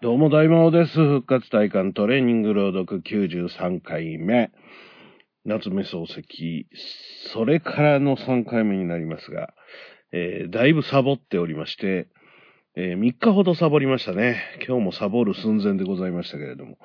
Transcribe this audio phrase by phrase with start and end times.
[0.00, 0.92] どうも大魔王です。
[0.92, 4.52] 復活体感トレーニング朗読93回目。
[5.44, 6.68] 夏目漱石、
[7.32, 9.52] それからの3回目になりますが、
[10.12, 12.06] えー、だいぶサボっておりまして、
[12.76, 14.40] えー、3日ほどサボりましたね。
[14.64, 16.78] 今日もサボる寸前でございましたけれども。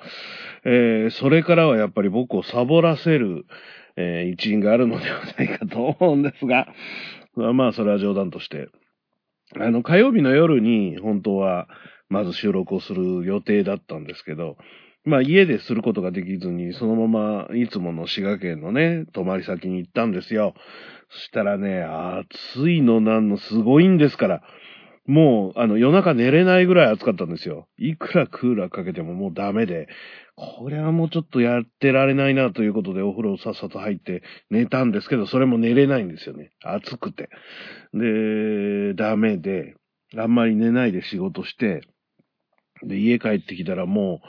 [0.66, 3.46] えー、それからはやっぱり僕をサボらせる、
[3.96, 6.68] え、一因があるのではないかと思うんですが、
[7.36, 8.70] まあそれは冗談として。
[9.60, 11.68] あの、火曜日の夜に本当は、
[12.14, 14.56] まず収録をする予定だったんですけど、
[15.04, 20.54] まあ家ですることができずに、そのままいつもの滋賀県のね、泊まり先に行ったんですよ。
[21.10, 24.44] そしたらね、暑いのなんのすごいんですから、
[25.06, 27.68] もう、あの、夜中寝れないぐらい暑かったんですよ。
[27.78, 29.88] いくらクーラーかけてももうダメで、
[30.36, 36.52] これはもうちょっとやってられないなということでお風呂をさっさと入って寝たんですけど、それも寝れないんですよね。
[36.64, 37.30] 暑くて。
[37.94, 39.76] で、ダメで、
[40.18, 41.82] あんまり寝ないで仕事して、
[42.84, 44.28] で、家帰ってきたらもう、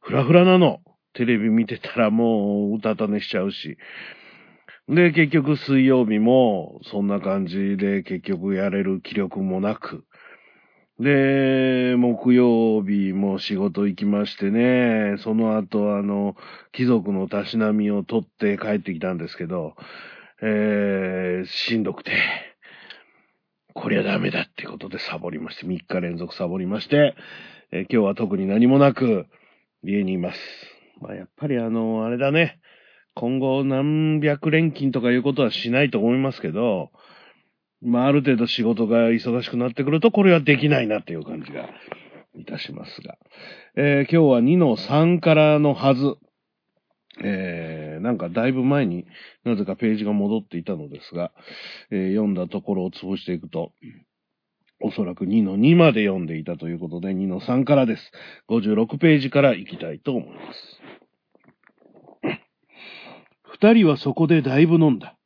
[0.00, 0.80] ふらふらなの。
[1.14, 3.78] テレビ見てたらもう、うたた寝しちゃうし。
[4.88, 10.04] で、結局水曜日も、そんな感じで結局やれる気力もなく。
[10.98, 16.36] で、木曜日も仕事行きましてね、その後あの、
[16.72, 19.74] 貴族のたしなみを取って帰ってきたんですけど、
[20.40, 22.12] えー、しんどくて、
[23.74, 27.14] こりゃダメだってことでサボりまして、3日連続サボりまして、
[27.72, 29.26] えー、今日は特に何もなく、
[29.82, 30.40] 家にいます。
[31.00, 32.60] まあ、やっぱりあの、あれだね。
[33.14, 36.90] 今後何百連勤とかいうことはしないと思いますけど、
[37.82, 41.68] まあ、ある程度仕事が忙しくなってくると、これはできないなっていう感じが
[42.34, 43.18] いたしますが。
[43.76, 46.16] えー、今日は2の3からのはず。
[47.24, 49.06] えー、なんかだいぶ前に
[49.44, 51.32] なぜかページが戻っていたのですが、
[51.90, 53.72] えー、読んだところを潰していくと、
[54.80, 58.12] おそらく2の2まで読んでいたということで、2の3からです。
[58.48, 60.80] 56ページから行きたいと思います。
[63.44, 65.16] 二人はそこでだいぶ飲んだ。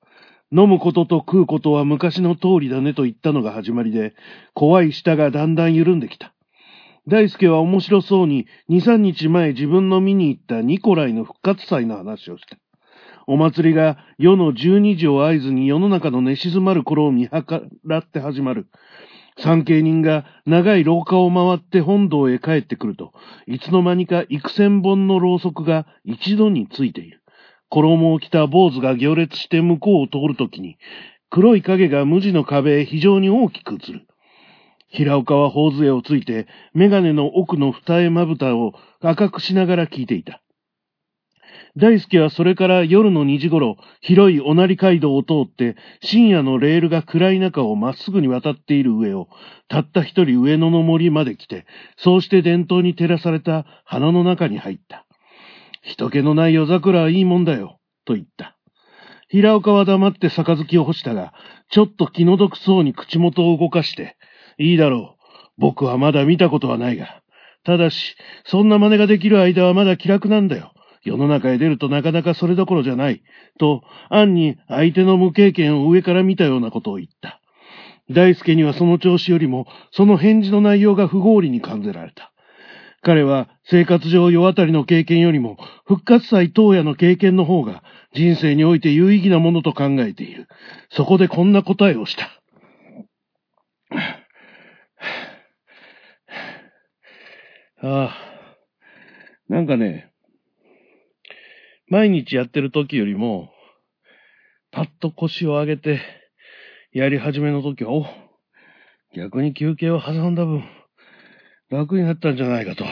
[0.52, 4.14] 飲むことと食うことは昔の通りだねと言ったのが始まりで、
[4.54, 6.32] 怖い舌がだんだん緩んできた。
[7.08, 12.56] 大輔は面白そうに2、3日前自分の見に行ったニコライの復活祭の話をした。
[13.26, 18.68] お祭りが世の12時を合図に世の中の寝静まる頃を見計らって始まる。
[19.42, 23.12] 参詣人が長い廊下を回って本堂へ帰ってくると、
[23.46, 27.22] いつの間にか幾千本のろうそくが一度についている。
[27.70, 30.76] 衣を着た坊主が行列して向こうを通るときに、
[31.30, 34.06] 黒い影が無地の壁へ非常に大きく映る。
[34.88, 40.42] 平岡は頬杖をついて、メガネの奥の二重まぶたを赤くしながら聞いていた。
[41.76, 49.28] 大輔はそれから夜の2時頃、広いおなり街道を通って、深夜のレールが暗い中をまっすぐに渡っている上を、
[49.68, 51.66] たった一人上野の森まで来て、
[51.96, 55.06] そうして伝統に照らされた花の中に入った。
[55.82, 58.56] 人気のない夜桜はいいもんだよ、と言った。
[59.28, 61.32] 平岡は黙って杯を干したが、
[61.70, 64.16] ちょっと気の毒そうに口元を動かして、
[64.58, 65.20] いいだろう。
[65.56, 67.22] 僕はまだ見たことはないが。
[67.62, 70.72] ただし、そんな真似ができる間はまだ気楽なんだよ。
[71.02, 73.22] 世の中へ出るとなかなかそれどころじゃない。
[73.58, 77.40] と、暗に相手の無経験を上から見たようなことを言った。
[78.10, 82.32] 大輔にはその調子よりも、その返事の内容が不合理に感じられた。
[83.02, 85.56] 彼は生活上世当たりの経験よりも
[85.86, 87.82] 復活祭当夜の経験の方が
[88.14, 90.48] 人生において有意義なものと考えている。
[90.90, 92.28] そこでこんな答えをした。
[97.82, 98.14] ああ、
[99.48, 100.09] なんかね、
[101.90, 103.50] 毎日やってる時よりも、
[104.70, 106.00] パッと腰を上げて、
[106.92, 108.06] やり始めの時は、お、
[109.12, 110.62] 逆に休憩を挟んだ分、
[111.68, 112.84] 楽になったんじゃないかと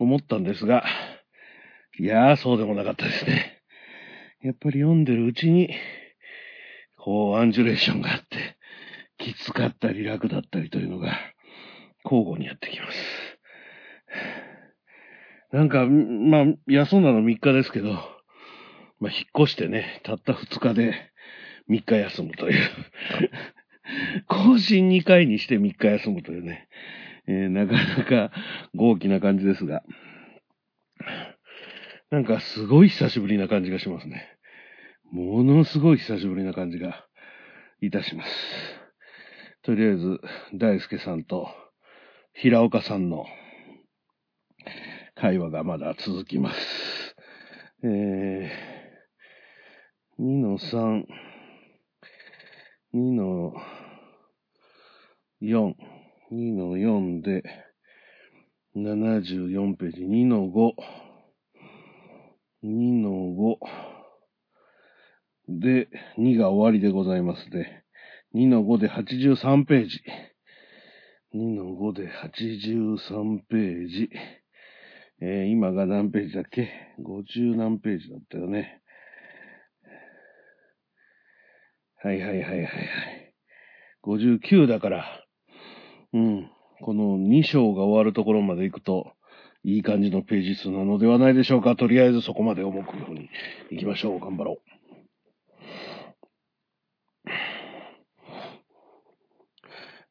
[0.00, 0.84] 思ったんですが、
[1.96, 3.62] いやー、そうでもなかったですね。
[4.42, 5.70] やっぱり読んでるうちに、
[6.96, 8.56] こう、アンジュレーションがあって、
[9.18, 11.16] きつかったり楽だったりというのが、
[12.04, 13.23] 交互にやってきます。
[15.54, 17.92] なんか、まあ、休んだの3日ですけど、
[18.98, 21.12] まあ、引っ越してね、たった2日で
[21.70, 22.60] 3日休むという。
[24.26, 26.66] 更新2回にして3日休むというね。
[27.28, 28.32] えー、なかなか
[28.74, 29.84] 豪気な感じですが、
[32.10, 34.36] なんかすごい久しぶりな感じがしますね。
[35.12, 37.06] ものすごい久しぶりな感じが
[37.80, 38.80] いたします。
[39.62, 40.20] とりあえず、
[40.54, 41.46] 大輔さんと
[42.32, 43.24] 平岡さんの
[45.16, 47.16] 会話がまだ続きます。
[47.84, 51.04] えー、2の3、
[52.94, 53.52] 2の
[55.40, 55.74] 4、
[56.32, 57.42] 2の4で、
[58.76, 60.72] 74ページ、2の5。
[62.64, 62.68] 2
[63.00, 63.58] の5。
[65.48, 65.88] で、
[66.18, 67.84] 2が終わりでございますね。
[68.34, 70.02] 2の5で83ページ。
[71.34, 74.10] 2の5で83ページ。
[75.26, 78.82] えー、今が何ページだっけ ?50 何ページだったよね。
[82.02, 83.34] はいはいはいはいはい。
[84.04, 85.06] 59だから、
[86.12, 86.50] うん。
[86.82, 89.12] この2章が終わるところまで行くと、
[89.62, 91.74] いい感じのページ数なのではないでしょうか。
[91.74, 93.30] とりあえずそこまで重くように
[93.70, 94.20] 行きましょう。
[94.20, 94.73] 頑張ろう。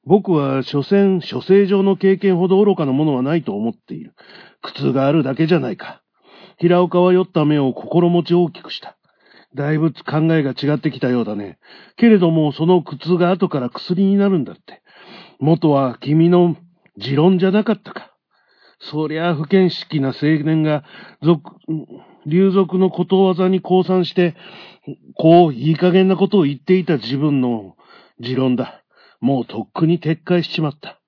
[0.05, 4.13] 僕は、所詮、諸生上の経験ほど愚かなものはないと思っている。
[4.61, 6.01] 苦痛があるだけじゃないか。
[6.57, 8.97] 平岡は酔った目を心持ち大きくした。
[9.55, 11.57] だいぶ考えが違ってきたようだね。
[11.95, 14.81] けれども、その苦痛が後から薬になるんだって。
[15.39, 16.55] 元は君の
[16.97, 18.13] 持論じゃなかったか。
[18.79, 20.83] そりゃ不見識な青年が、
[21.21, 21.51] 俗、
[22.25, 24.35] 流俗のことわざに降参して、
[25.15, 27.75] こう、いい加減なことを言っていた自分の
[28.19, 28.82] 持論だ。
[29.23, 30.99] もうとっくに撤回しちまった。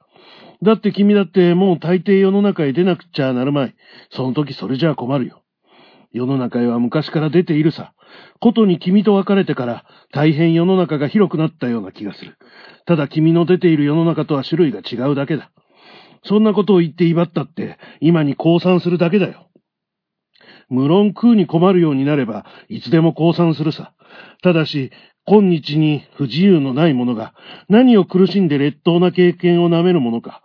[0.63, 3.75] だって君だってもう大抵世の中へ出なくちゃなるまい。
[4.09, 5.44] その時それじゃあ困るよ。
[6.13, 7.91] 世の中へは昔から出ているさ。
[8.39, 9.83] ことに君と別れてから
[10.13, 12.38] 大変世の中が広くなったような気がする。
[12.85, 15.51] ただ君の出ている世の中とは種類が違うだけだ。
[16.23, 19.50] そんなことを言って威張ったって、今に降参するだけだよ。
[20.69, 23.94] 無論食うに困るようになれば、いつでも降参するさ。
[24.41, 24.91] ただし、
[25.27, 27.33] 今日に不自由のない者が、
[27.67, 30.41] 何を苦しんで劣等な経験を舐めるものか。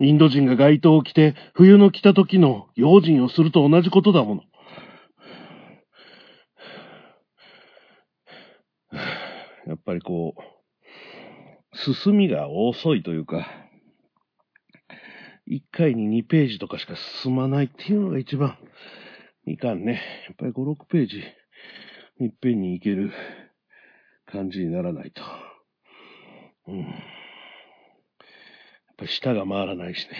[0.00, 4.42] インド人が街灯を着て、冬の来た時の用心をすると同じことだもの。
[9.66, 10.42] やっぱりこう、
[11.76, 13.48] 進みが遅いというか、
[15.48, 18.56] 1回に2ページとかしか進まないっていうのが一番
[19.50, 20.00] いかんね。
[20.26, 21.24] やっぱり5、6ページ、
[22.20, 23.10] いっぺんにいける
[24.26, 25.22] 感じにならないと。
[26.68, 26.78] うん。
[26.78, 26.88] やっ
[28.96, 30.16] ぱり舌が回らないしね。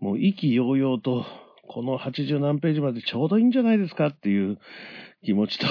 [0.00, 1.24] もう意気揚々と、
[1.68, 4.58] この80何ページまでちょうどいいんじゃないですかっていう
[5.24, 5.66] 気持ちと、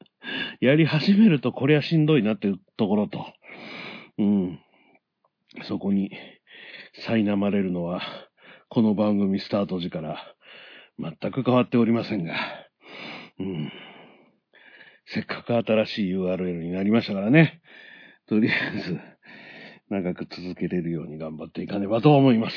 [0.60, 3.26] やり始めるとこれはしんどいなっていうところと、
[4.16, 4.58] うん。
[5.64, 6.12] そこに
[7.06, 8.00] 苛まれるのは、
[8.68, 10.18] この番組スタート時から
[10.98, 12.34] 全く変わっておりませんが、
[13.38, 13.72] うん。
[15.06, 17.60] せっかく新しい URL になりましたからね。
[18.28, 18.98] とりあえず、
[19.88, 22.56] 長く続けれるように頑張っていかねばと思います。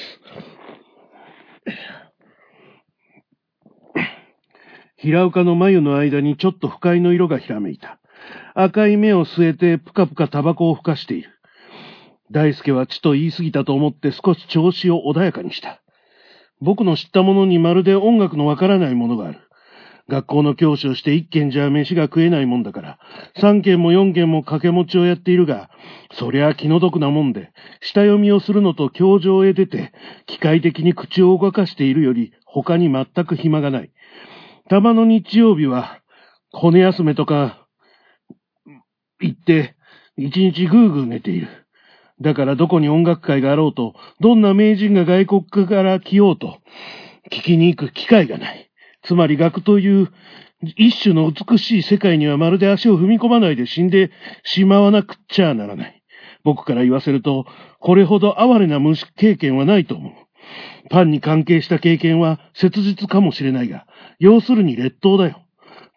[4.97, 7.99] 平岡の眉の間にちょっと不快の色がひらめいた。
[8.55, 11.29] 赤い目を据えてぷかぷかタバコをふかしている。
[12.31, 15.81] 大輔は血と言い過ぎたと思って少し調子を穏やかにした。
[16.61, 19.39] 僕の知ったものにまるで音楽のわからないものがある。
[20.09, 22.99] 学校の教師をして一軒じゃ飯が食えないもんだから、
[23.39, 25.69] 三軒も四軒も掛け持ちをやっているが、
[26.13, 29.93] そりゃ気の毒なもんで、下読みをするのと教場へ出て、
[30.25, 33.91] 機械的に口を動かしているより、他に全く暇がない。
[34.67, 35.99] たまの日曜日は、
[36.51, 37.67] 骨休めとか、
[39.21, 39.75] 行って、
[40.17, 41.47] 一日ぐーぐー寝ている。
[42.21, 46.59] だからどこに音楽会があろうと、どんな名人が外国から来ようと、
[47.31, 48.69] 聞きに行く機会がない。
[49.03, 50.11] つまり学という
[50.61, 54.11] 一種の美しい世界にはまるで足を踏み込まないで死んで
[54.43, 56.03] しまわなくっちゃならない。
[56.43, 57.45] 僕から言わせると、
[57.79, 60.13] これほど哀れな無経験はないと思う。
[60.89, 63.85] パンに関係した経験は切実かもしれないが、
[64.19, 65.41] 要するに劣等だよ。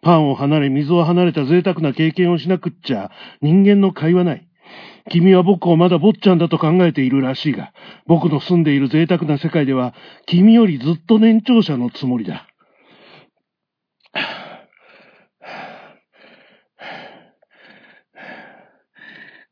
[0.01, 3.09] パンを離れ、水を離れた贅沢な経験をしなくっちゃ、
[3.41, 4.47] 人間の会話ない。
[5.09, 7.73] 君は僕をまだ坊ちゃんだと考えているらしいが、
[8.07, 9.93] 僕の住んでいる贅沢な世界では、
[10.25, 12.47] 君よりずっと年長者のつもりだ。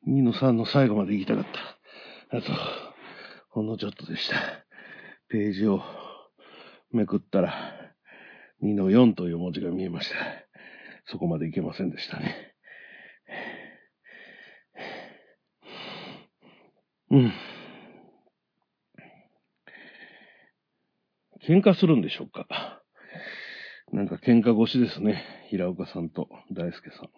[0.08, 1.46] 2の3の最後まで行きたかっ
[2.32, 2.38] た。
[2.38, 2.52] あと、
[3.50, 4.36] ほんのちょっとでした。
[5.30, 5.82] ページを
[6.92, 7.54] めくったら、
[8.64, 10.16] 2の4という文字が見えました。
[11.06, 12.51] そこまで行けませんでしたね。
[17.12, 17.34] うん。
[21.46, 22.48] 喧嘩するんでしょうか？
[23.92, 25.22] なんか喧嘩越しですね。
[25.50, 27.10] 平岡さんと大輔さん。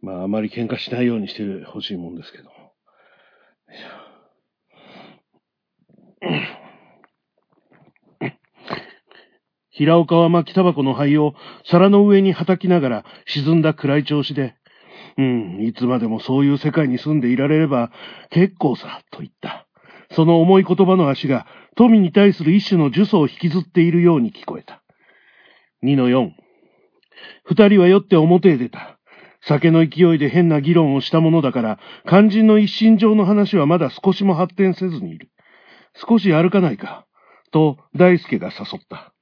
[0.00, 2.50] まあ、あまり喧嘩しないようにしてほしいもんですけど。
[9.70, 11.34] 平岡は巻きタバコの灰を
[11.66, 14.54] 皿の上に叩きながら沈んだ暗い調子で、
[15.18, 17.90] うん、いつまでもそういう世界に住んでいられれば
[18.30, 19.66] 結構さ、と言った。
[20.12, 24.82] その重い言葉の足が富に対する一種の呪詛を引きずっているように聞こえた。
[25.82, 26.30] 2の4。
[27.44, 28.98] 二人は酔って表へ出た。
[29.40, 35.30] 酒の勢いで変な議論をしたものだから、肝心の一心上の話はまだ少しも発展せずにいる。
[35.94, 37.06] 少し歩かないか。
[37.52, 39.12] と、大輔が誘った。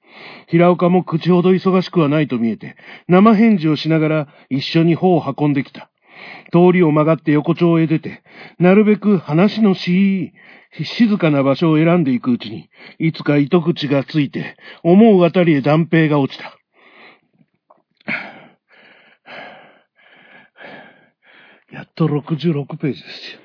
[0.49, 2.77] 平岡も口ほど忙しくはないと見えて、
[3.09, 5.91] 生返事をしながら一緒に歩を運んできた。
[6.53, 8.23] 通りを曲がって横丁へ出て、
[8.59, 10.33] なるべく話のし
[10.79, 16.59] い、静かな場所を選んでいくうちに、いつか糸口がついて、思うあたりへ断平が落ちた。
[21.71, 23.41] やっと66ページですよ。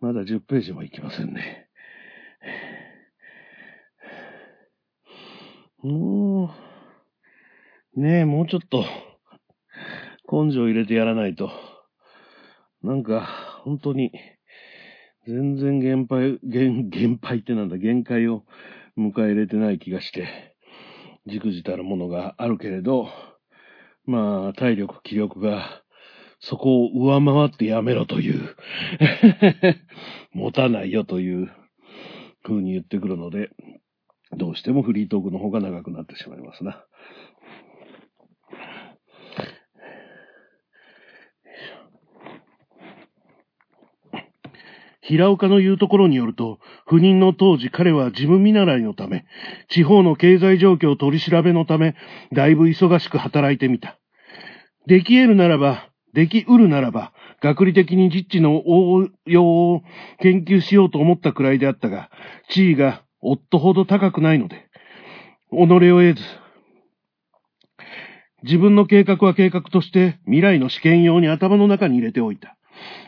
[0.00, 1.66] まだ10ページもいきませんね。
[5.82, 6.50] も
[7.96, 8.84] う、ねえ、もうちょっと、
[10.30, 11.52] 根性入れてやらないと。
[12.82, 13.28] なんか、
[13.62, 14.10] 本当に、
[15.28, 18.44] 全然限界、限、限界ってなんだ、限界を
[18.98, 20.56] 迎え入れてない気がして、
[21.26, 23.08] じくじたるものがあるけれど、
[24.04, 25.82] まあ、体力、気力が、
[26.40, 28.56] そこを上回ってやめろという、
[30.34, 31.52] 持たないよという
[32.42, 33.50] 風に言ってくるので、
[34.36, 36.84] どうしてもフリートークの方が長くなってしまいますな。
[45.08, 49.24] 平岡の言うところによると、不妊の当時彼は事務見習いのため、
[49.70, 51.94] 地方の経済状況取り調べのため、
[52.30, 53.98] だいぶ忙しく働いてみた。
[54.86, 59.82] でき得るならば、でき得るならば、学理的に実地の応用を
[60.20, 62.10] 研究しようと思ったくらいであったが、
[62.50, 64.68] 地位が夫ほど高くないので、
[65.50, 66.22] 己を得ず、
[68.42, 72.56] 自分の計画は計画として未来の試験用に頭の中に入れておいた。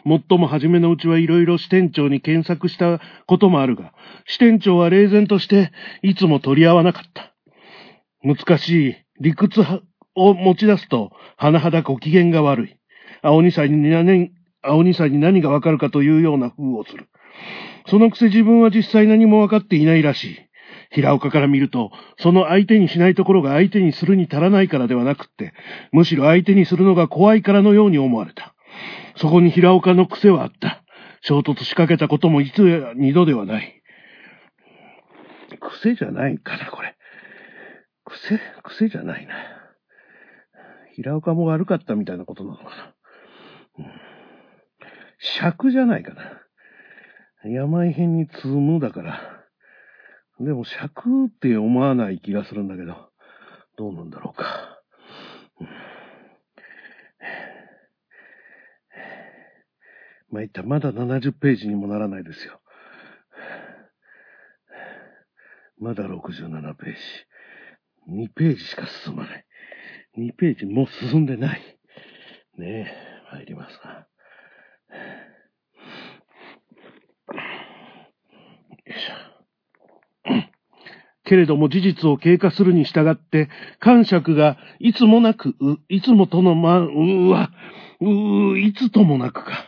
[0.05, 3.93] もっとも初めのうちはいろいろ支店長に検索したこともあるが、
[4.27, 7.35] 支店長は冷然としていつも取り合わなかった。
[8.23, 9.61] 難しい理屈
[10.15, 12.77] を持ち出すと、甚だご機嫌が悪い。
[13.23, 17.09] 青二歳に何、青二歳に何がわかるかというような風をする。
[17.87, 20.39] そのくせ自分は実際何もわかっていないらしい。
[20.93, 25.53] 平岡から見ると、その相手にしないところが相手にするに足らないからではなくって、
[25.93, 28.55] むしろ相手にするのが怖いからのように思われた。
[29.17, 30.83] そこに平岡の癖はあった。
[31.23, 33.83] 衝突しかけたことも一度や二度ではない。
[35.61, 36.97] 癖じゃないかな、これ。
[38.05, 39.35] 癖、癖じゃないな。
[40.97, 42.95] 平岡も悪かったみたいなことなのかな。
[43.79, 43.87] うん、
[45.19, 46.23] 尺じゃないかな。
[47.45, 49.21] 病編に積むだから。
[50.41, 53.11] でも尺って思わない気がするんだけど、
[53.77, 54.81] どうなんだろうか。
[60.31, 62.61] まあ、いったまだ70ページにもならないですよ。
[65.79, 67.01] まだ67ページ。
[68.27, 69.47] 2ページしか進まない。
[70.19, 71.61] 2ページもう進んでない。
[72.59, 72.87] ねえ、
[73.33, 74.07] 参りますな。
[81.25, 85.55] けれども事実を経過するに従って、感触がいつもなく、
[85.89, 87.51] いつもとのま、うわ、
[88.01, 89.67] ういつともなくか。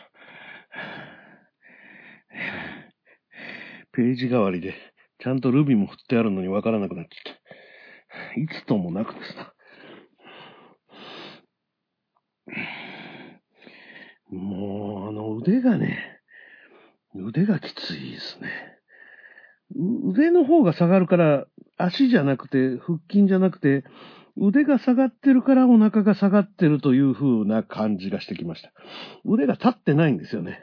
[3.93, 4.73] ページ代わりで、
[5.19, 7.33] ちゃんとルビーも振ってあるのにわからなくなっちゃっ
[8.35, 8.39] た。
[8.41, 9.53] いつともなくですな。
[14.31, 16.19] もう、あの腕がね、
[17.15, 18.72] 腕がきついですね。
[19.75, 21.45] 腕の方が下がるから、
[21.77, 23.83] 足じゃなくて、腹筋じゃなくて、
[24.37, 28.71] 腕が下がってるからお腹が下がってるという風な感じがしてきました。
[29.25, 30.59] 腕が立ってないんですよね。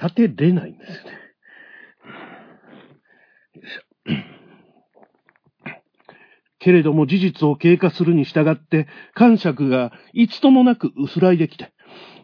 [0.00, 1.10] 立てれないんですよね。
[3.54, 3.82] よいしょ。
[6.60, 11.72] けれども事実を経過するに従って、感触がいつともなく薄らいできて、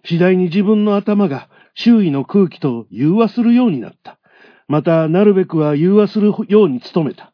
[0.05, 4.19] 次第に自分の頭が周囲の空気と融和するようになった。
[4.75, 7.31] また、なるべくは融和するように努めた。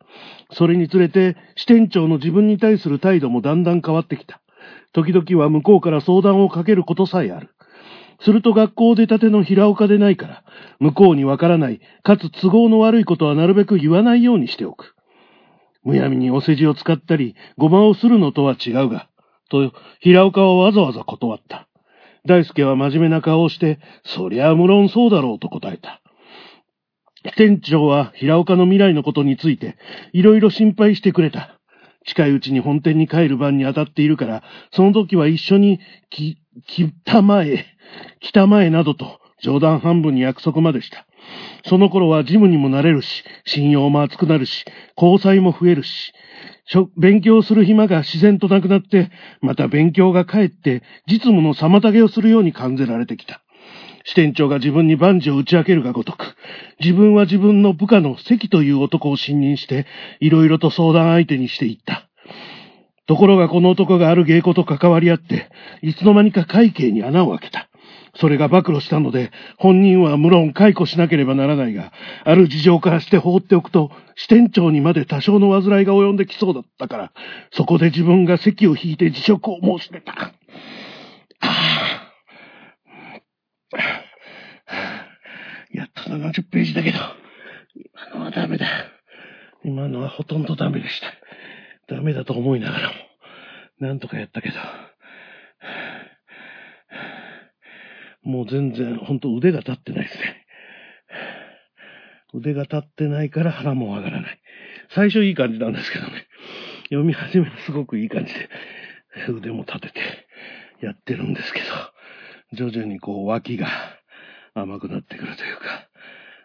[0.52, 4.42] それにつれて、支店長の自分に対する態度もだんだん変わってきた。
[4.92, 7.48] 時々は向こうから相談をかけることさえある。
[8.22, 10.44] すると学校出たての平岡でないから、
[10.80, 14.94] 向こうにわからない、かつ都合の悪いことはなるべく言わないようにしておく。
[15.82, 19.08] むやみにお世辞を使ったり、ごまをするのとは違うが、
[19.48, 21.68] と、平岡はわざわざ断った。
[22.26, 25.99] 大輔は真面目な顔をして、そりゃ無論そうだろうと答えた。
[27.36, 29.76] 店長は平岡の未来のことについて、
[30.12, 31.58] いろいろ心配してくれた。
[32.06, 37.66] 近いうちに本店に帰る番に当たっているから、その時は一緒にき北前、
[38.20, 41.06] 北前などと冗談半分に約束までした。
[41.66, 44.64] その頃はジムにもなれるし、信用も厚くなるし、
[44.96, 46.12] 交際も増えるし、
[46.96, 49.10] 勉強する暇が自然となくなって、
[49.42, 53.42] また勉強が帰って、実務の妨げをするように感じられてきた。
[54.10, 56.34] 支店長が自分に万事を打ち明けるがごとく、
[56.80, 59.86] 自分は自分の部下の関という男を信任して、
[60.18, 62.08] いろいろと相談相手にしていった。
[63.06, 65.48] ところがこの男がある芸妓と関わり合って、
[65.80, 67.68] いつの間にか会計に穴を開けた。
[68.16, 71.92] それが暴露したので、本人は無論解雇しなければならないが、
[72.24, 77.12] ある事情からして放っておくと、支店長にまで多少の煩いが及んできそうだったから、
[77.52, 80.32] そこで自分が席を引いて辞職を申し出た。
[86.10, 86.98] 170ページだけど、
[87.76, 88.66] 今のはダメだ。
[89.64, 91.94] 今のはほとんどダメでした。
[91.94, 92.94] ダメだと思いながらも、
[93.78, 94.54] なんとかやったけど、
[98.22, 100.46] もう全然、ほんと腕が立ってないですね。
[102.34, 104.40] 腕が立ってないから腹も上がらない。
[104.90, 106.26] 最初いい感じなんですけどね。
[106.84, 108.48] 読み始めはすごくいい感じで、
[109.28, 110.00] 腕も立てて
[110.82, 111.66] やってるんですけど、
[112.52, 113.68] 徐々にこう脇が
[114.54, 115.89] 甘くなってくるというか、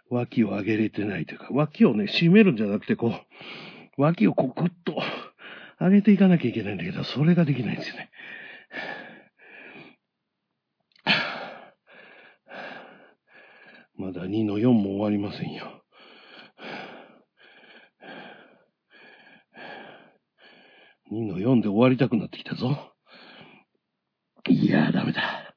[0.10, 5.02] 脇を上げれてないというか、脇をね、締めるんじゃなくてこう、脇をこうグッと
[5.80, 8.12] 上げていかなきゃいけないんだけど、それができないんですよね。
[13.98, 15.82] まだ2の4も終わりませんよ。
[21.12, 22.94] 2の4で終わりたくなってきたぞ。
[24.48, 25.56] いやー、ダメだ。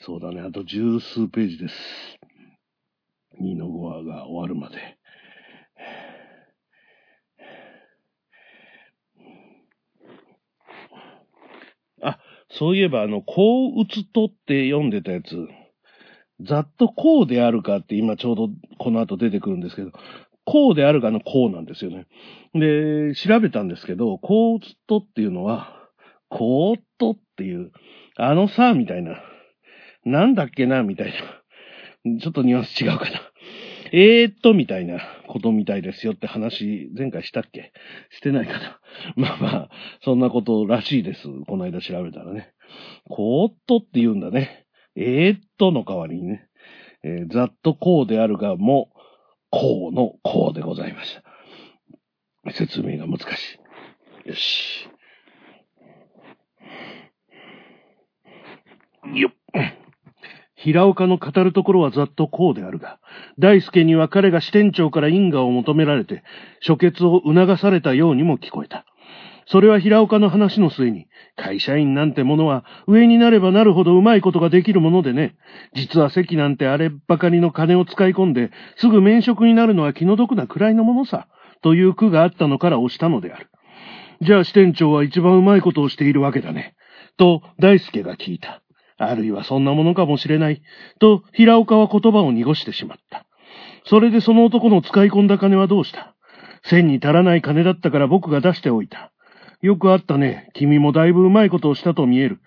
[0.00, 1.74] そうだね、あと十数ページです。
[3.40, 4.98] 2の5話が終わるまで。
[12.02, 12.18] あ
[12.50, 15.48] そういえば、あの、こう打つとって読んでたやつ、
[16.40, 19.92] ざっとこうであるかって今ちょうどこの後出てくるんですけど、
[20.44, 22.06] こうであるかのこうなんですよね。
[22.54, 25.88] で、調べたんですけど、こう打つとっていうのは、
[26.28, 27.70] こうっとっていう、
[28.16, 29.22] あのさ、みたいな、
[30.04, 31.12] なんだっけな、みたい
[32.04, 32.18] な。
[32.20, 33.10] ちょっとニュアンス違うかな。
[33.92, 37.72] えーっと、みたいなことみたいですよって話、前回したっけ？
[38.10, 38.80] してないかな。
[39.16, 39.70] まあまあ、
[40.02, 41.28] そんなことらしいです。
[41.46, 42.52] この間調べたらね。
[43.08, 44.66] こーっとって言うんだね。
[44.96, 46.48] えーっとの代わりにね。
[47.04, 48.90] えー、ざっとこうであるがも、
[49.50, 51.14] こうのこうでございまし
[52.44, 52.52] た。
[52.52, 53.58] 説明が難し
[54.26, 54.28] い。
[54.28, 54.88] よし。
[59.14, 59.83] よっ。
[60.64, 62.98] 平岡の語るところはざっとこうであるが、
[63.38, 66.22] 大輔には彼が支店長から因果を求められて、
[66.60, 68.86] 諸決を促されたようにも聞こえた。
[69.46, 75.36] それは平岡の話の末に、会社員なんてものは上になればなるほどうまいことができるものでね、
[75.74, 81.28] 実は席なんてあればかりの金を使い込んで、すぐ免職になるのは気の毒なくらいのものさ、
[81.60, 83.50] という句があったのから押したのである。
[84.22, 86.74] じゃあ支店長は一番うまいことをしているわけだね。
[87.18, 88.63] と、大輔が聞いた。
[88.96, 90.62] あるいはそんなものかもしれない。
[91.00, 93.26] と、平岡は言葉を濁してしまった。
[93.86, 96.14] それでその男の使い込んだ金はどうした？
[96.62, 99.12] 千に足らない金だったから僕が出しておいた。
[99.60, 100.50] よくあったね。
[100.54, 102.40] 君もだいぶうまいことをしたと見える。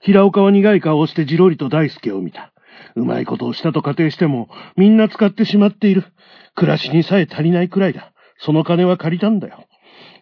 [0.00, 2.52] 平岡は苦い顔をしてじろりと大輔を見た。
[2.94, 6.04] うまいことをしたと仮定しても、みんな使ってしまっている。
[6.54, 8.12] 暮らしにさえ足りないくらいだ。
[8.38, 9.64] その金は借りたんだよ。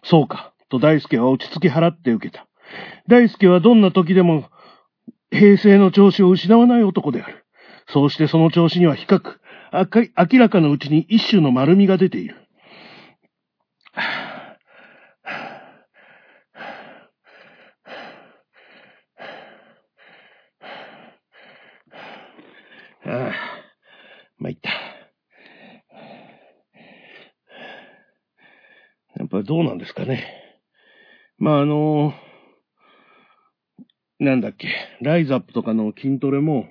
[0.03, 0.53] そうか。
[0.69, 2.47] と大輔は落ち着き払って受けた。
[3.07, 4.45] 大輔はどんな時でも
[5.31, 7.45] 平成の調子を失わない男である。
[7.89, 9.21] そうしてその調子には比較、
[9.71, 12.35] 明らかなうちに一種の丸みが出ている。
[23.05, 23.31] ああ、
[24.37, 24.69] 参った。
[29.15, 30.25] やっぱりどうなんですかね。
[31.37, 32.26] まあ、あのー
[34.19, 34.69] なんだっけ、
[35.01, 36.65] ライズアップとかの筋トレも、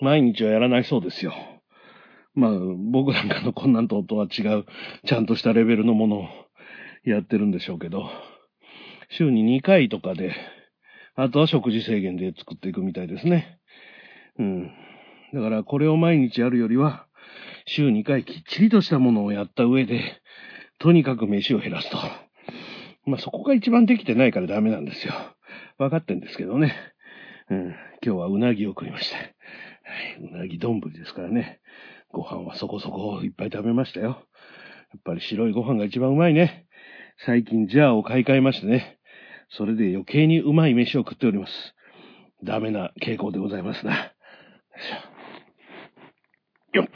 [0.00, 1.32] 毎日はやらないそうですよ。
[2.34, 2.50] まあ、
[2.90, 4.64] 僕なんかのこんなんととは違う、
[5.06, 6.28] ちゃんとしたレベルのものを
[7.04, 8.10] やってるんでしょうけど、
[9.08, 10.34] 週に2回とかで、
[11.14, 13.60] あとは食事制限で作っていくみたいですね。
[14.40, 14.72] うん。
[15.32, 17.06] だからこれを毎日やるよりは、
[17.66, 20.20] 週2回きっちりとしたものをやった上で、
[20.80, 21.98] とにかく飯を減らすと。
[23.06, 25.14] まあそこが一番できてないからダメなんですよ。
[25.78, 26.74] 分かってんですけどね。
[27.50, 29.16] うん、今日はうなぎを食いました。
[29.16, 29.28] はい、
[30.32, 31.60] うなぎ丼ですからね。
[32.12, 34.06] ご飯はそこそこいっぱい食べましたよ。
[34.06, 34.12] や
[34.98, 36.66] っぱり白いご飯が一番うまいね。
[37.26, 38.98] 最近ジャーを買い替えましてね。
[39.50, 41.52] それで余計にうまい飯を食っております。
[42.44, 44.12] ダメな傾向でございますな。
[46.72, 46.86] よっ。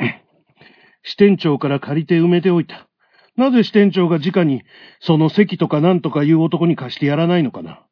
[1.02, 2.88] 支店長から借りて埋めておいた。
[3.36, 4.62] なぜ支店長が直に、
[5.00, 7.87] その席とかなんとかいう男に貸してやらないのかな。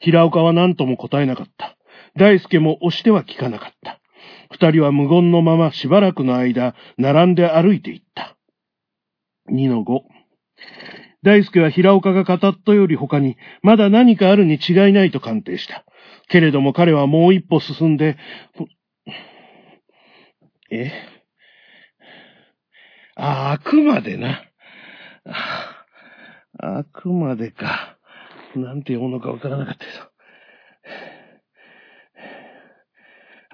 [0.00, 1.76] 平岡は何とも答えなかった。
[2.16, 4.00] 大輔も押しては聞かなかった。
[4.50, 8.36] 二人は無言のまましばらくの間、並んで歩いていった。
[9.46, 10.04] 二の五。
[11.22, 15.84] 大輔は平岡が語ったより他に、まだ何かあるに違いないと鑑定した。
[16.28, 18.16] けれども彼はもう一歩進んで、
[20.70, 20.90] え？
[23.14, 24.42] あ、あくまでな。
[26.58, 27.91] あくまでか。
[28.60, 30.12] なんて読むのかわからなかったけど。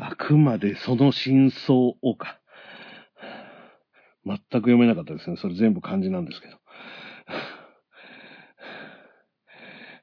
[0.00, 2.40] あくまでその真相をか。
[4.24, 5.36] 全く読めなかったですね。
[5.36, 6.58] それ全部漢字なんですけど。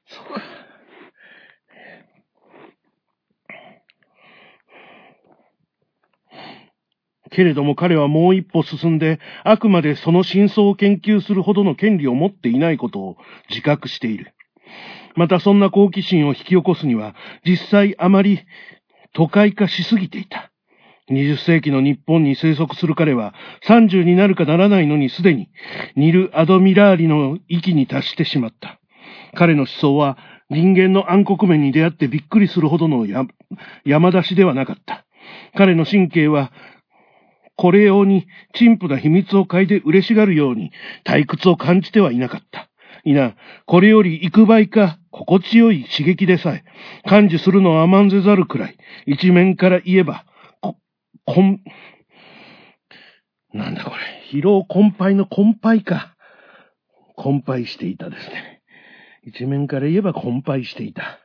[0.06, 0.40] そうか。
[7.30, 13.16] けれども彼はもう一歩進んで、あくまでその真相を研究するほどの権利を持っていないことを
[13.50, 14.35] 自覚している。
[15.14, 18.40] またそんな好奇心を引き起こすには、実際あまり
[19.12, 20.50] 都会化しすぎていた。
[21.10, 23.32] 20世紀の日本に生息する彼は
[23.64, 25.48] 30になるかならないのにすでに
[25.94, 28.80] ニル・アドミラーリの域に達してしまった。
[29.34, 30.18] 彼の思想は
[30.50, 33.06] 人間の暗黒面に出会ってびっくりするほどの
[33.84, 35.06] 山出しではなかった。
[35.54, 36.52] 彼の神経は
[37.56, 40.72] これ用に陳腐な秘密を嗅いで嬉しがるように
[41.04, 42.68] 退屈を感じてはいなかった。
[43.06, 46.64] いな、これより幾倍か心地よい刺激でさえ、
[47.08, 50.26] 感受するのは甘んぜざるくらい、一面から言えば、
[50.60, 50.76] こ、
[51.24, 51.60] こん、
[53.54, 53.96] なんだこれ、
[54.32, 56.16] 疲労困憊の困憊か。
[57.14, 58.60] 困憊していたですね。
[59.22, 61.20] 一面から言えば困憊していた。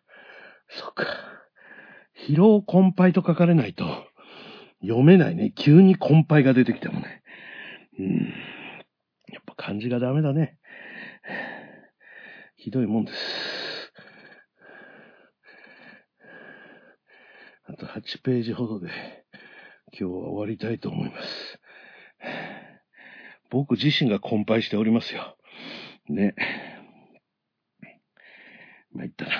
[0.69, 1.05] そっか。
[2.29, 3.85] 疲労困憊と書かれないと、
[4.81, 5.51] 読めないね。
[5.55, 7.23] 急に困憊が出てきてもね。
[7.97, 8.33] うん。
[9.33, 10.59] やっぱ漢字がダメだね。
[12.63, 13.17] ひどいもんです。
[17.63, 18.89] あと8ページほどで
[19.87, 21.59] 今日は終わりたいと思います。
[23.49, 25.35] 僕自身が困憊しておりますよ。
[26.07, 26.35] ね。
[28.93, 29.31] 参ったな。
[29.31, 29.39] よ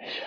[0.00, 0.20] いし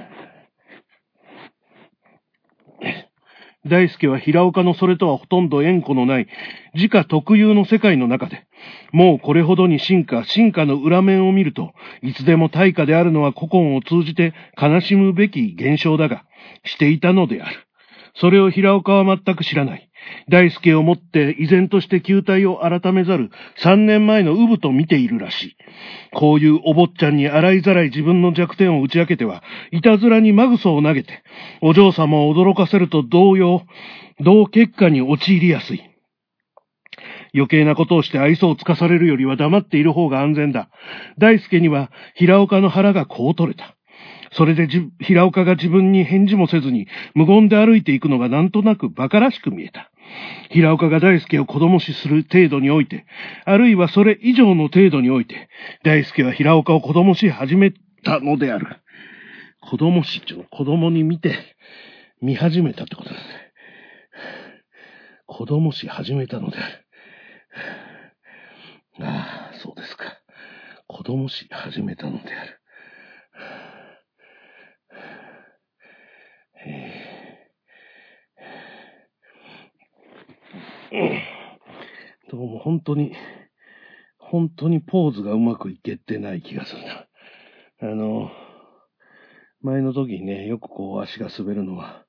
[0.00, 0.03] ょ。
[3.66, 6.28] 大輔は平岡のそれとはほとんど縁故のない
[6.74, 8.46] 自家特有の世界の中で、
[8.92, 11.72] もうこれほどに進化、進化の裏面を見ると、
[12.02, 16.24] いつでも大化であるのは古今を通じて悲しむべき現象だが、
[16.64, 17.66] していたのである。
[18.16, 19.90] それを平岡は全く知らない。
[20.28, 25.56] 大輔をもって依然として球体を改めざる三年前のウブと見ているらしい。
[26.12, 31.22] こういうお坊ちゃんに洗いざらい自分の弱点を打ち明けては、いたずらにマグソを投げて、
[31.60, 33.62] お嬢様を驚かせると同様、
[34.20, 35.82] 同結果に陥りやすい。
[37.34, 40.68] 余計なことをして愛想をつかされるよりは黙っている方が安全だ。
[41.18, 43.73] 大輔には平岡の腹がこう取れた。
[44.36, 44.68] それで
[45.00, 49.90] 平岡が自分に返事もせずに無言で歩いていくのがなんとなく馬鹿らしく見えた。
[50.50, 53.06] 平岡が大輔を子供視する程度において、
[53.44, 55.48] あるいはそれ以上の程度において、
[55.84, 57.72] 大輔は平岡を子供視始め
[58.04, 58.80] たのである。
[59.60, 61.56] 子供視っていうの子供に見て、
[62.20, 63.24] 見始めたってことですね。
[65.26, 66.86] 子供視始めたのである。
[69.00, 70.04] ああ、そうですか。
[70.86, 72.53] 子供視始めたのである。
[82.30, 83.12] どうも本当に、
[84.16, 87.06] 本当にポーズがうまくいけてない気がするな。
[87.80, 88.30] あの、
[89.60, 92.04] 前の時にね、よくこう足が滑るのは、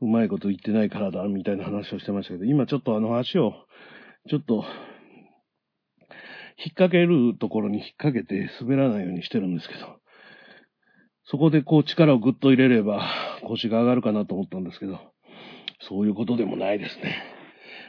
[0.00, 3.54] うまいこと言ってないからだ、みたいな話をしてましたけど、今ちょっとあの足を、
[4.28, 4.64] ちょっと、引っ
[6.74, 9.96] 掛けるところに引っ掛けて滑らないようにしてるんですけど、
[11.24, 13.04] そこでこう力をぐっと入れれば
[13.42, 15.00] 腰が上がるかなと思ったんですけど、
[15.80, 17.41] そういうことでもないですね。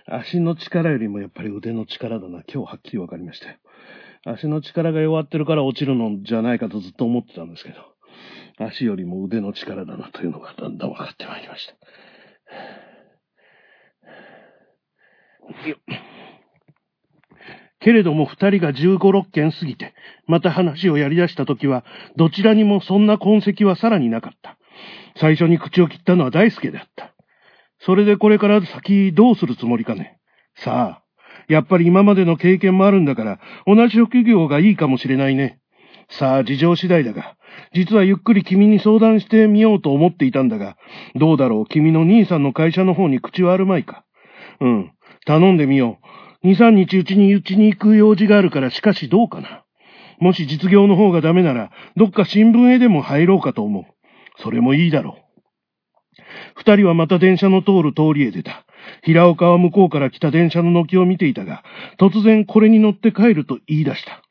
[0.07, 2.43] 足の力よりもやっぱり腕の力だな。
[2.51, 3.55] 今日はっきり分かりましたよ。
[4.25, 7.75] 足の力が弱ってるから落ちるのじゃないかとずっと思ってたんですけど、
[8.65, 11.73] 足よりも腕の力だなというのがだんだん分かってまいりました。
[17.79, 19.93] けれども二人が十五六件過ぎて、
[20.25, 21.83] また話をやり出した時は、
[22.15, 24.57] どちらにもそんな痕跡はさらになかった。
[25.17, 27.12] 最初に口を切ったのは大輔であった。
[27.85, 30.17] それでこれから先どうするつもりかね？
[30.55, 31.03] さあ、
[31.47, 35.59] やっぱり今までの経験もあるんだから、同じ職業がいいかもしれないね。
[36.09, 37.35] さあ、事情次第だが、
[37.73, 40.77] 実はゆっくり君に相談してみようと思っていたんだが、
[41.15, 44.05] どうだろう、君の兄さんの会社の方に口はあるまいか？
[44.59, 44.91] うん、
[45.25, 45.99] 頼んでみよ
[46.43, 46.47] う。
[46.47, 49.63] 二三日うちにうちに行く用事があるから、しかしどうかな？
[50.19, 53.85] もし実業の方がダメなら、どっか新聞へでも入ろうかと思う。
[54.41, 55.32] それもいいだろう。
[56.55, 58.65] 二人はまた電車の通る通りへ出た。
[59.03, 61.63] 平岡は向こうから来た電車の軒を見ていたが、
[61.99, 64.21] 突然これに乗って帰ると言い出した。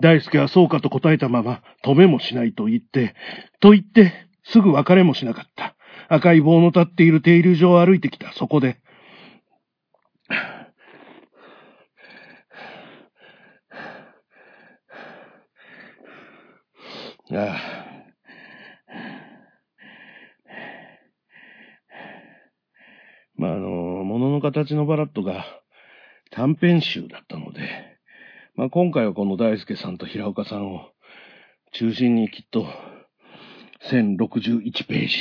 [0.00, 3.14] 大輔はそうかと答えたまま、止めもしないと言って、
[3.60, 4.12] と言って、
[4.44, 5.74] すぐ別れもしなかった。
[6.08, 8.32] 赤い棒の立っている停留所を歩いてきた。
[8.32, 8.78] そこで、
[17.30, 17.78] あ
[23.40, 23.68] あの、
[24.04, 25.44] もの形のバラッドが
[26.30, 27.60] 短編集だったので、
[28.54, 30.90] まあ、今回はこの大輔さんと平岡さんを
[31.72, 32.66] 中心にきっと
[33.90, 35.16] 1061ページ、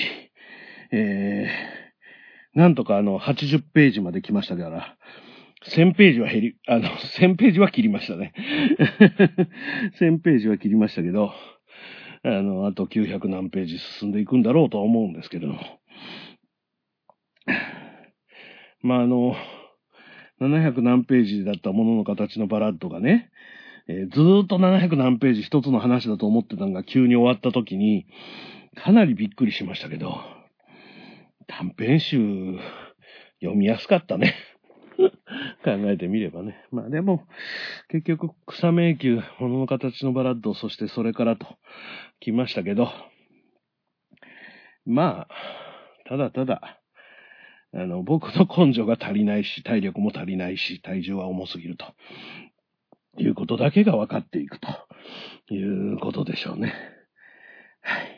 [0.92, 4.96] えー、なんとかあの80ページまで来ましたから、
[5.66, 8.34] 1000ページは減り、あの、 1000ページは切りましたね。
[10.00, 11.34] 1000ページは切りましたけど、
[12.24, 15.60] あの、あと900何ページ進んでいくんだろうとは思うんですけども。
[18.82, 19.36] まあ、あの、
[20.42, 23.32] 700何ページだったものの形のバラッドがね、
[23.88, 28.06] えー、ずーっと700何ページ一つの話だと思ってたのが急に終わった時に、
[28.76, 30.18] かなりびっくりしましたけど、
[31.48, 32.18] 短編集、
[33.42, 34.36] 読みやすかったね。
[35.64, 36.66] 考えてみればね。
[36.72, 37.28] まあでも、
[37.90, 41.58] 結局、草迷宮、物の形のバラッド、そしてそれからと、
[42.20, 42.92] 来ましたけど、
[44.86, 46.77] まあ、ただただ、
[47.74, 51.86] あの、僕の根性が足りないし、体力も足りないし、体重は重すぎると。
[53.20, 54.68] いうことだけが分かっていくと
[55.54, 55.58] い
[55.94, 56.74] うことでしょうね。
[57.82, 58.18] はい。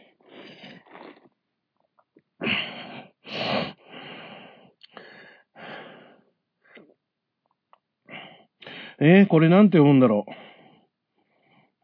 [9.01, 10.25] えー、これなんて読むんだろ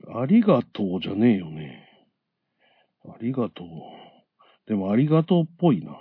[0.03, 0.19] う。
[0.19, 1.87] ありがとうじゃねえよね。
[3.07, 3.67] ありがとう。
[4.67, 5.95] でもありがとうっぽいな。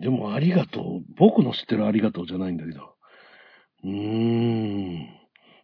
[0.00, 1.02] でもありがとう。
[1.16, 2.94] 僕の知ってるありがとうじゃないんだけど。
[3.84, 5.08] うーん。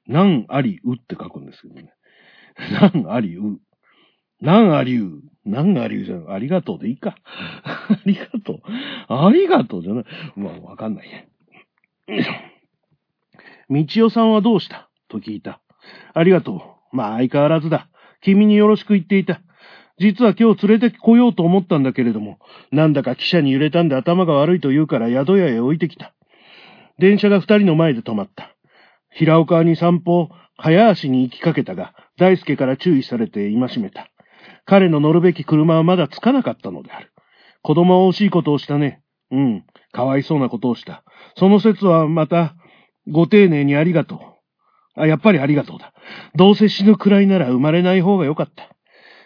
[0.07, 1.93] なんありうって書くんですけどね。
[2.95, 3.59] なんありう。
[4.41, 5.21] なんありう。
[5.45, 6.31] なんありうじゃん。
[6.31, 7.17] ありがとうでいいか。
[7.65, 8.61] ありがとう。
[9.09, 10.05] ありがとうじゃない。
[10.37, 11.29] まあ、わかんないね。
[13.69, 14.89] みちおさんはどうした？
[15.09, 15.61] と聞いた。
[16.15, 16.97] ありがとう。
[16.97, 17.89] まあ、相変わらずだ。
[18.21, 19.41] 君によろしく言っていた。
[19.99, 22.39] 実は今日連れてこようと思ったんだけれども、
[22.71, 26.15] なんだか汽車に揺れたんで頭が悪いと言うから宿屋へ置いてきた。
[26.99, 28.55] 電車が二人の前で止まった。
[29.11, 34.09] 平岡に散歩、早足に行きかけたが、大輔から注意されて戒めた。
[34.65, 37.13] 彼の乗るべき車はまだ着かなかったのである。
[37.63, 39.03] 子供は惜しいことをしたね。
[39.31, 41.05] うん、かわいそうなことをした。
[41.37, 42.55] その説はまた、
[43.09, 44.17] ご丁寧にありがと
[44.97, 45.01] う。
[45.01, 45.93] あ、やっぱりありがとうだ。
[46.35, 48.71] どうせ死ぬくらいなら生まれない方がよかった。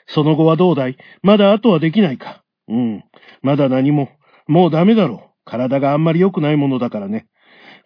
[0.07, 0.97] その後はどうだい？
[1.23, 3.05] まだ後はできないかうん。
[3.43, 4.09] まだ何も。
[4.47, 5.31] もうダメだろう。
[5.45, 7.27] 体があんまり良くないものだからね。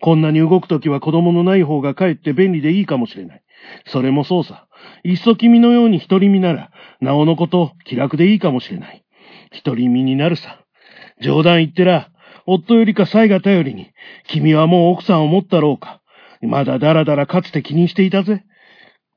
[0.00, 3.42] こんなに動くときは子供のない方がかえって便利でいいかもしれない。
[3.86, 4.66] それもそうさ。
[5.04, 9.04] いっそ君のように独り身なら、なおのこと気楽でいいかもしれない。
[9.64, 10.64] 独り身になるさ。
[11.20, 12.10] 冗談言ってら、
[12.46, 13.90] 夫よりか妻が頼りに、
[14.26, 16.00] 君はもう奥さんを持ったろうか。
[16.40, 18.44] まだだらだらかつて気にしていたぜ。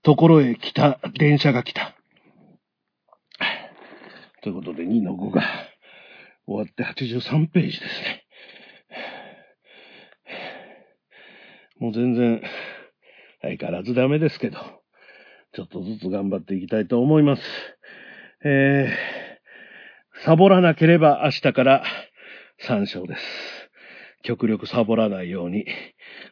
[0.04, 1.96] ところへ来た、電車が来た。
[4.44, 5.42] ということで、2の5が
[6.46, 8.26] 終わって83ページですね。
[11.80, 12.42] もう全然、
[13.42, 14.60] 相変わらずダメですけど、
[15.54, 17.42] ちょっとずつ頑張っていきたいと思います。
[18.44, 21.84] えー、サボらなければ明日から
[22.68, 23.22] 3勝です。
[24.24, 25.66] 極力サボらないように、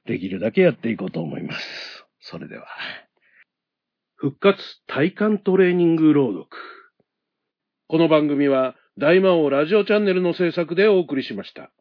[0.06, 2.06] できるだけやっていこうと思います。
[2.20, 2.68] それでは。
[4.16, 6.81] 復活体幹トレーニング朗読。
[7.92, 11.72] この番組は大魔王ラジオチャンネルの制作でお送りしました。